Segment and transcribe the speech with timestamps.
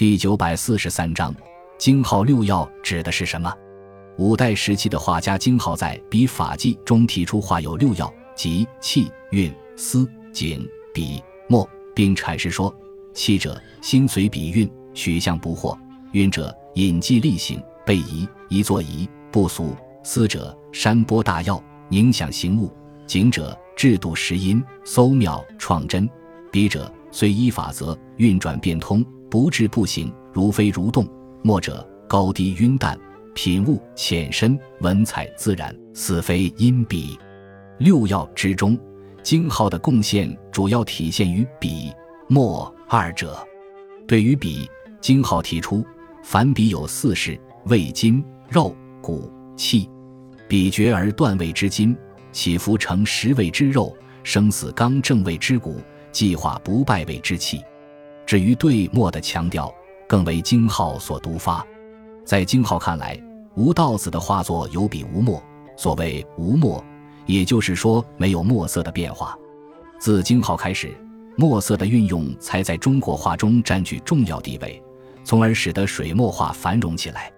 [0.00, 1.30] 第九百四十三章，
[1.76, 3.52] 京号六曜指的是什么？
[4.16, 12.74] 五代时期的画家京号在《笔法记》中提出画有六曜，即气、韵、思、景、笔、墨，并阐释说：
[13.12, 15.78] 气者，心随笔韵，取象不惑；
[16.12, 22.72] 韵者，引迹立形，备移，移作仪，不俗；思者，山波大要，凝想形物；
[23.06, 26.08] 景者，制度识音，搜妙创真；
[26.50, 29.04] 笔者，虽依法则，运转变通。
[29.30, 31.06] 不至不行，如飞如动。
[31.42, 32.98] 墨者高低晕淡，
[33.34, 37.16] 品物浅深，文采自然，似非因笔。
[37.78, 38.78] 六要之中，
[39.22, 41.90] 京号的贡献主要体现于笔、
[42.28, 43.38] 墨二者。
[44.06, 44.68] 对于笔，
[45.00, 45.86] 京号提出：
[46.22, 49.88] 凡笔有四事：味筋、肉、骨、气。
[50.48, 51.96] 笔绝而断味之筋，
[52.32, 57.62] 起伏成实味之肉，生死刚正味之骨，计划不败味之气。
[58.30, 59.74] 至于对墨的强调，
[60.06, 61.66] 更为京浩所独发。
[62.24, 63.20] 在京浩看来，
[63.56, 65.42] 吴道子的画作有笔无墨。
[65.76, 66.80] 所谓无墨，
[67.26, 69.36] 也就是说没有墨色的变化。
[69.98, 70.96] 自京浩开始，
[71.36, 74.80] 墨色的运用才在中国画中占据重要地位，
[75.24, 77.32] 从而使得水墨画繁荣起来。